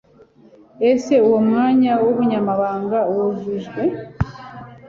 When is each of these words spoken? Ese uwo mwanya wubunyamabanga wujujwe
Ese 0.89 1.13
uwo 1.27 1.39
mwanya 1.47 1.91
wubunyamabanga 2.03 2.99
wujujwe 3.13 3.83